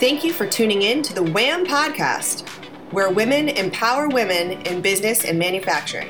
[0.00, 2.48] Thank you for tuning in to the WAM podcast,
[2.92, 6.06] where women empower women in business and manufacturing.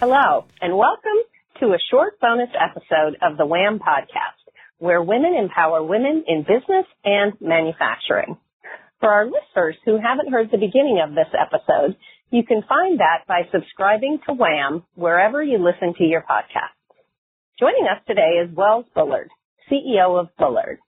[0.00, 1.22] Hello, and welcome
[1.60, 4.42] to a short bonus episode of the WAM podcast,
[4.78, 8.36] where women empower women in business and manufacturing.
[8.98, 11.96] For our listeners who haven't heard the beginning of this episode,
[12.32, 16.74] you can find that by subscribing to WAM wherever you listen to your podcasts.
[17.60, 19.28] Joining us today is Wells Bullard,
[19.70, 20.80] CEO of Bullard.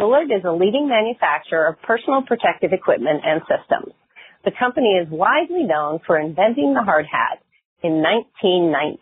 [0.00, 3.92] Bullard is a leading manufacturer of personal protective equipment and systems.
[4.48, 7.44] The company is widely known for inventing the hard hat
[7.84, 8.96] in 1919.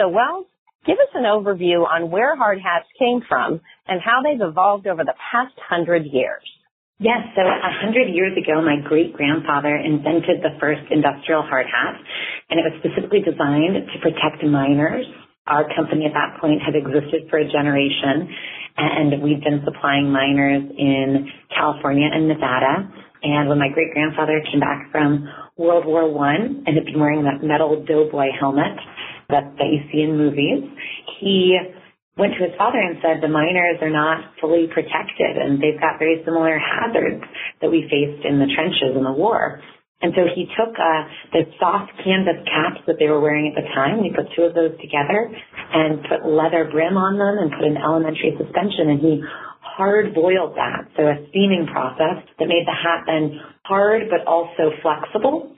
[0.00, 0.48] So Wells,
[0.88, 5.04] give us an overview on where hard hats came from and how they've evolved over
[5.04, 6.48] the past hundred years.
[6.96, 12.00] Yes, so a hundred years ago, my great grandfather invented the first industrial hard hat,
[12.48, 15.04] and it was specifically designed to protect miners.
[15.50, 18.30] Our company at that point had existed for a generation,
[18.78, 22.86] and we'd been supplying miners in California and Nevada.
[23.22, 25.26] And when my great grandfather came back from
[25.58, 28.78] World War One and had been wearing that metal doughboy helmet
[29.28, 30.64] that, that you see in movies,
[31.18, 31.58] he
[32.16, 35.98] went to his father and said the miners are not fully protected and they've got
[35.98, 37.24] very similar hazards
[37.60, 39.60] that we faced in the trenches in the war.
[40.00, 43.68] And so he took uh, the soft canvas caps that they were wearing at the
[43.76, 44.00] time.
[44.00, 47.76] He put two of those together and put leather brim on them and put an
[47.76, 49.20] elementary suspension and he
[49.60, 50.88] hard boiled that.
[50.96, 55.56] So a steaming process that made the hat then hard but also flexible.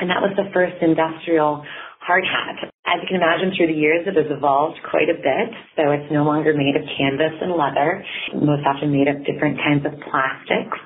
[0.00, 1.64] And that was the first industrial
[2.00, 2.72] hard hat.
[2.82, 5.48] As you can imagine, through the years, it has evolved quite a bit.
[5.78, 8.02] So it's no longer made of canvas and leather,
[8.34, 10.76] most often made of different kinds of plastics.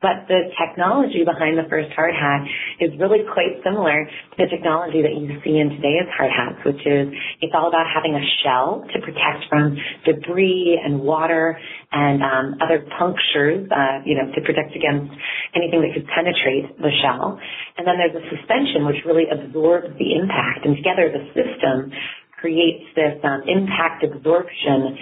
[0.00, 2.48] But the technology behind the first hard hat
[2.80, 6.80] is really quite similar to the technology that you see in today's hard hats, which
[6.88, 7.12] is
[7.44, 9.76] it's all about having a shell to protect from
[10.08, 11.52] debris and water
[11.92, 15.12] and um, other punctures, uh, you know, to protect against
[15.52, 17.36] anything that could penetrate the shell.
[17.76, 21.92] And then there's a suspension which really absorbs the impact, and together the system
[22.40, 24.96] creates this um, impact absorption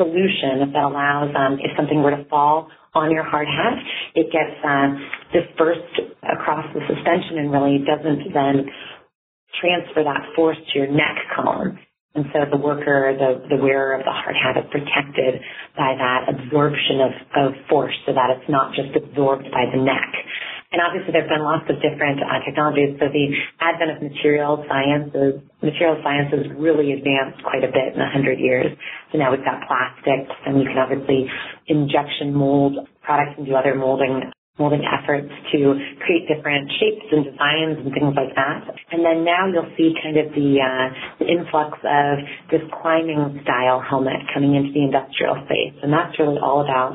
[0.00, 3.78] solution that allows um, if something were to fall on your hard hat,
[4.14, 4.88] it gets uh,
[5.32, 5.96] dispersed
[6.26, 8.66] across the suspension and really doesn't then
[9.60, 11.78] transfer that force to your neck column.
[12.14, 15.38] And so the worker, the, the wearer of the hard hat is protected
[15.78, 20.10] by that absorption of, of force so that it's not just absorbed by the neck.
[20.70, 22.94] And obviously there've been lots of different uh, technologies.
[23.02, 23.26] So the
[23.58, 28.70] advent of material sciences, material sciences really advanced quite a bit in a hundred years.
[29.10, 31.26] So now we've got plastics and you can obviously
[31.66, 35.72] injection mold products and do other molding molding efforts to
[36.04, 38.60] create different shapes and designs and things like that.
[38.92, 42.20] And then now you'll see kind of the, uh, the influx of
[42.52, 45.72] this climbing style helmet coming into the industrial space.
[45.80, 46.92] And that's really all about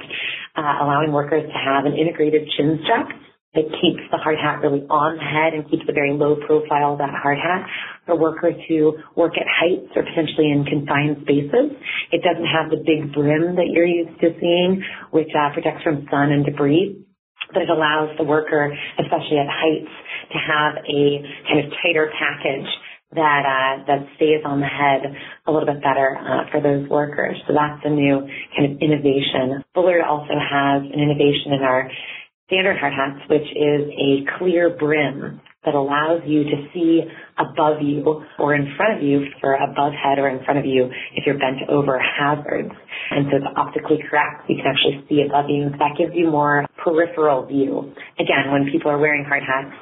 [0.53, 3.09] uh, allowing workers to have an integrated chin strap
[3.55, 6.93] it keeps the hard hat really on the head and keeps a very low profile
[6.93, 7.63] of that hard hat
[8.05, 11.71] for workers who work at heights or potentially in confined spaces.
[12.11, 16.05] It doesn't have the big brim that you're used to seeing, which uh, protects from
[16.11, 17.01] sun and debris
[17.53, 19.93] but it allows the worker, especially at heights,
[20.33, 22.67] to have a kind of tighter package
[23.13, 25.05] that uh, that stays on the head
[25.47, 27.37] a little bit better uh, for those workers.
[27.47, 28.27] So that's a new
[28.57, 29.63] kind of innovation.
[29.73, 31.89] Bullard also has an innovation in our
[32.47, 37.01] standard hard hats, which is a clear brim that allows you to see
[37.41, 40.85] above you or in front of you for above head or in front of you
[41.15, 42.69] if you're bent over hazards.
[43.09, 44.45] And so it's optically correct.
[44.47, 45.73] You can actually see above you.
[45.81, 47.91] That gives you more peripheral view.
[48.21, 49.73] Again, when people are wearing hard hats,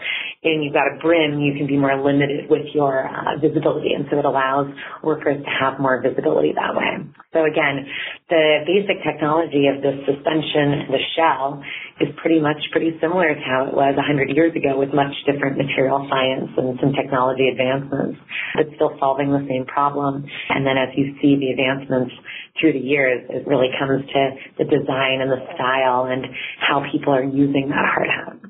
[0.43, 3.95] and you've got a brim, you can be more limited with your uh, visibility.
[3.95, 4.67] And so it allows
[5.03, 6.99] workers to have more visibility that way.
[7.31, 7.87] So again,
[8.29, 11.63] the basic technology of the suspension the shell
[11.99, 15.57] is pretty much pretty similar to how it was 100 years ago with much different
[15.57, 18.19] material science and some technology advancements.
[18.55, 20.25] but still solving the same problem.
[20.49, 22.13] And then as you see the advancements
[22.59, 24.21] through the years, it really comes to
[24.59, 26.25] the design and the style and
[26.59, 28.42] how people are using that hard hat.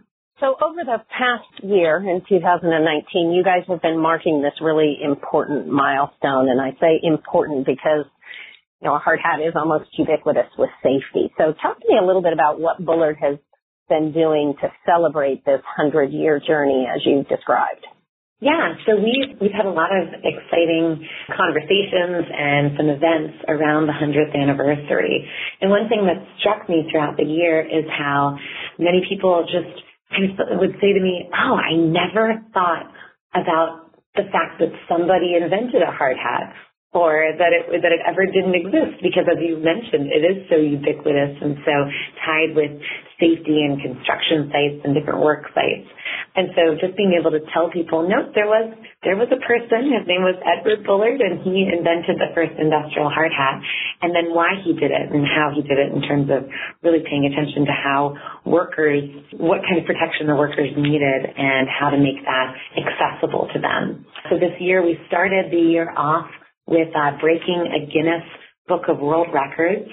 [0.43, 5.71] So over the past year in 2019, you guys have been marking this really important
[5.71, 8.03] milestone, and I say important because
[8.83, 11.31] you know a hard hat is almost ubiquitous with safety.
[11.39, 13.39] So talk to me a little bit about what Bullard has
[13.87, 17.87] been doing to celebrate this hundred-year journey as you've described.
[18.41, 23.95] Yeah, so we've, we've had a lot of exciting conversations and some events around the
[23.95, 25.23] 100th anniversary.
[25.61, 28.35] And one thing that struck me throughout the year is how
[28.77, 29.79] many people just
[30.59, 32.91] would say to me, oh, I never thought
[33.33, 36.53] about the fact that somebody invented a hard hat
[36.93, 40.55] or that it that it ever didn't exist because as you mentioned it is so
[40.61, 41.73] ubiquitous and so
[42.21, 42.69] tied with
[43.17, 45.89] safety and construction sites and different work sites
[46.35, 49.91] and so just being able to tell people no there was there was a person
[49.91, 53.61] his name was Edward Bullard and he invented the first industrial hard hat
[54.01, 56.49] and then why he did it and how he did it in terms of
[56.81, 59.03] really paying attention to how workers
[59.37, 64.05] what kind of protection the workers needed and how to make that accessible to them.
[64.29, 66.27] So this year we started the year off
[66.67, 68.23] with uh, breaking a Guinness
[68.67, 69.89] Book of World Records.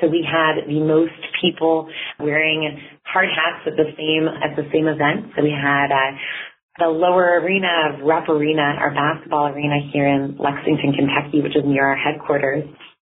[0.00, 1.88] So we had the most people
[2.18, 5.34] wearing hard hats at the same at the same event.
[5.36, 6.12] So we had uh,
[6.78, 11.64] the lower arena of Rupp Arena, our basketball arena here in Lexington, Kentucky, which is
[11.66, 12.64] near our headquarters.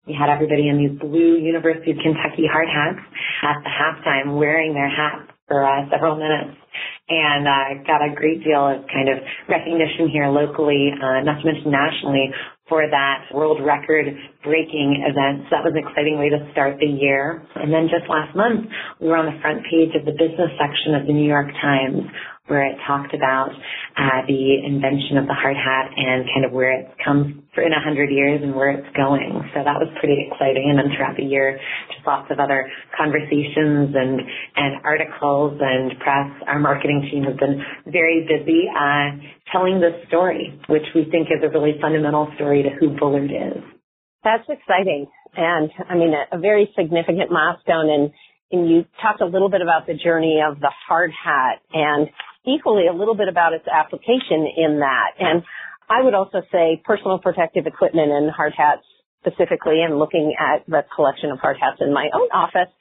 [0.05, 2.99] We had everybody in these blue University of Kentucky hard hats
[3.47, 6.59] at the halftime wearing their hats for uh, several minutes
[7.07, 11.45] and uh, got a great deal of kind of recognition here locally, uh, not to
[11.45, 12.31] mention nationally,
[12.69, 14.07] for that world record
[14.43, 15.45] breaking event.
[15.49, 17.43] So that was an exciting way to start the year.
[17.55, 20.95] And then just last month, we were on the front page of the business section
[20.95, 22.07] of the New York Times
[22.47, 23.55] where it talked about
[23.95, 27.79] uh, the invention of the hard hat and kind of where it's come in a
[27.79, 29.31] hundred years and where it's going.
[29.55, 30.67] So that was pretty exciting.
[30.67, 31.55] And then throughout the year,
[31.87, 32.67] just lots of other
[32.97, 34.19] conversations and
[34.59, 36.27] and articles and press.
[36.47, 39.23] Our marketing team has been very busy uh,
[39.55, 43.63] telling this story, which we think is a really fundamental story to who Bullard is.
[44.23, 47.87] That's exciting, and I mean a, a very significant milestone.
[47.87, 48.11] And
[48.51, 52.07] and you talked a little bit about the journey of the hard hat and
[52.47, 55.15] equally a little bit about its application in that.
[55.19, 55.43] And
[55.89, 58.83] I would also say personal protective equipment and hard hats
[59.21, 62.71] specifically and looking at the collection of hard hats in my own office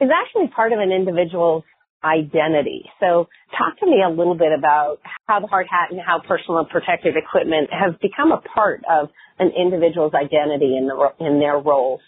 [0.00, 1.64] is actually part of an individual's
[2.04, 2.84] identity.
[3.00, 6.64] So talk to me a little bit about how the hard hat and how personal
[6.66, 9.08] protective equipment have become a part of
[9.38, 12.00] an individual's identity in, the, in their roles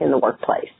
[0.00, 0.72] in the workplace.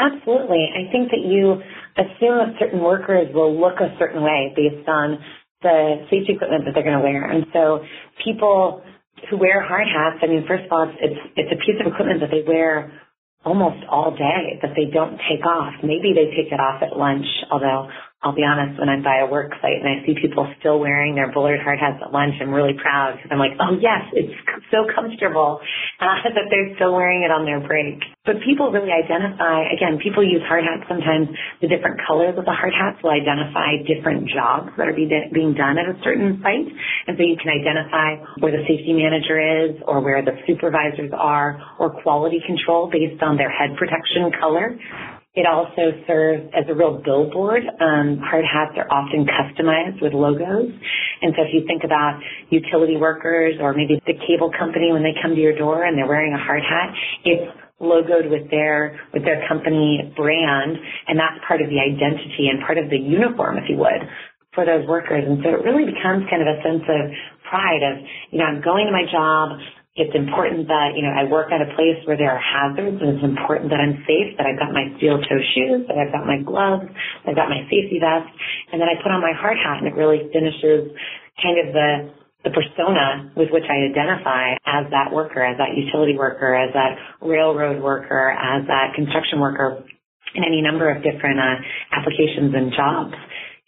[0.00, 0.64] Absolutely.
[0.72, 1.60] I think that you
[2.00, 5.20] assume that certain workers will look a certain way based on
[5.60, 7.28] the safety equipment that they're going to wear.
[7.28, 7.84] And so
[8.24, 8.80] people
[9.28, 12.24] who wear hard hats, I mean, first of all, it's, it's a piece of equipment
[12.24, 12.96] that they wear
[13.44, 15.76] almost all day that they don't take off.
[15.84, 17.88] Maybe they take it off at lunch, although
[18.24, 21.14] I'll be honest, when I'm by a work site and I see people still wearing
[21.14, 24.32] their Bullard hard hats at lunch, I'm really proud because I'm like, oh yes, it's
[24.70, 25.60] so comfortable
[26.00, 28.00] uh, that they're still wearing it on their break.
[28.24, 31.28] But people really identify, again, people use hard hats sometimes,
[31.60, 35.30] the different colors of the hard hats will identify different jobs that are be de-
[35.34, 36.68] being done at a certain site.
[37.06, 41.58] And so you can identify where the safety manager is or where the supervisors are
[41.78, 44.78] or quality control based on their head protection color.
[45.34, 47.62] It also serves as a real billboard.
[47.62, 50.74] Um, hard hats are often customized with logos.
[51.22, 52.20] And so if you think about
[52.50, 56.08] utility workers or maybe the cable company when they come to your door and they're
[56.08, 56.94] wearing a hard hat,
[57.24, 57.48] it's
[57.80, 60.76] logoed with their with their company brand.
[61.08, 64.04] And that's part of the identity and part of the uniform if you would
[64.54, 65.24] for those workers.
[65.26, 67.02] And so it really becomes kind of a sense of
[67.48, 69.58] pride of you know I'm going to my job.
[69.98, 73.18] It's important that, you know, I work at a place where there are hazards and
[73.18, 76.30] it's important that I'm safe, that I've got my steel toe shoes, that I've got
[76.30, 76.86] my gloves,
[77.26, 78.30] I've got my safety vest,
[78.72, 80.94] and then I put on my hard hat and it really finishes
[81.42, 86.16] kind of the the persona with which I identify as that worker, as that utility
[86.16, 89.84] worker, as that railroad worker, as that construction worker
[90.34, 91.60] in any number of different uh,
[91.92, 93.12] applications and jobs.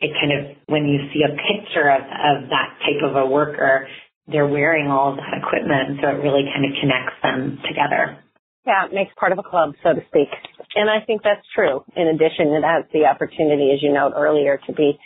[0.00, 3.86] It kind of, when you see a picture of, of that type of a worker,
[4.26, 8.18] they're wearing all of that equipment, so it really kind of connects them together.
[8.66, 10.28] Yeah, it makes part of a club, so to speak.
[10.74, 11.84] And I think that's true.
[11.96, 14.98] In addition, it has the opportunity, as you note earlier, to be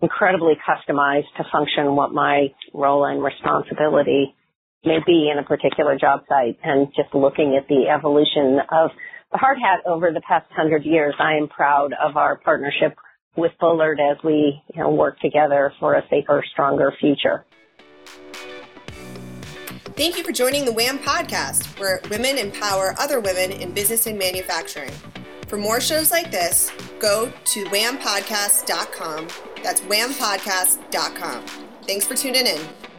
[0.00, 4.34] incredibly customized to function what my role and responsibility
[4.84, 6.58] may be in a particular job site.
[6.64, 8.90] And just looking at the evolution of
[9.30, 12.96] the hard hat over the past hundred years, I am proud of our partnership
[13.36, 17.44] with Bullard as we you know, work together for a safer, stronger future.
[20.00, 24.18] Thank you for joining the WAM podcast, where women empower other women in business and
[24.18, 24.94] manufacturing.
[25.46, 29.28] For more shows like this, go to wampodcast.com.
[29.62, 31.44] That's wampodcast.com.
[31.86, 32.89] Thanks for tuning in.